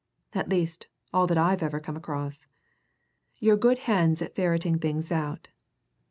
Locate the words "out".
5.11-5.49